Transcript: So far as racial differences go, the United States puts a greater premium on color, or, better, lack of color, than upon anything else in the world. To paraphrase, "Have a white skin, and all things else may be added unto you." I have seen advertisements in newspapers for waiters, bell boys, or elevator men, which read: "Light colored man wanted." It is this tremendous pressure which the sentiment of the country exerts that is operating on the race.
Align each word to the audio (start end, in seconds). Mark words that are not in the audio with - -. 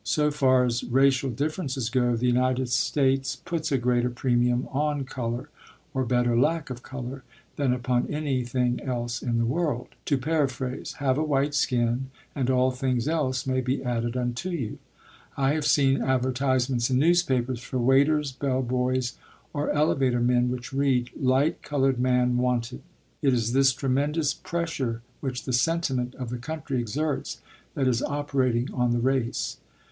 So 0.03 0.31
far 0.31 0.65
as 0.65 0.83
racial 0.83 1.29
differences 1.29 1.91
go, 1.91 2.15
the 2.15 2.25
United 2.25 2.69
States 2.69 3.35
puts 3.35 3.71
a 3.71 3.77
greater 3.77 4.09
premium 4.09 4.67
on 4.71 5.03
color, 5.05 5.49
or, 5.93 6.05
better, 6.05 6.35
lack 6.35 6.71
of 6.71 6.81
color, 6.81 7.23
than 7.55 7.71
upon 7.71 8.07
anything 8.11 8.79
else 8.79 9.21
in 9.21 9.37
the 9.37 9.45
world. 9.45 9.89
To 10.05 10.17
paraphrase, 10.17 10.93
"Have 10.93 11.19
a 11.19 11.23
white 11.23 11.53
skin, 11.53 12.09
and 12.33 12.49
all 12.49 12.71
things 12.71 13.07
else 13.07 13.45
may 13.45 13.61
be 13.61 13.83
added 13.83 14.17
unto 14.17 14.49
you." 14.49 14.79
I 15.37 15.53
have 15.53 15.67
seen 15.67 16.01
advertisements 16.01 16.89
in 16.89 16.97
newspapers 16.97 17.59
for 17.61 17.77
waiters, 17.77 18.31
bell 18.31 18.63
boys, 18.63 19.19
or 19.53 19.69
elevator 19.69 20.19
men, 20.19 20.49
which 20.49 20.73
read: 20.73 21.11
"Light 21.15 21.61
colored 21.61 21.99
man 21.99 22.37
wanted." 22.37 22.81
It 23.21 23.35
is 23.35 23.53
this 23.53 23.71
tremendous 23.71 24.33
pressure 24.33 25.03
which 25.19 25.43
the 25.43 25.53
sentiment 25.53 26.15
of 26.15 26.31
the 26.31 26.39
country 26.39 26.79
exerts 26.79 27.39
that 27.75 27.87
is 27.87 28.01
operating 28.01 28.73
on 28.73 28.93
the 28.93 28.99
race. 28.99 29.57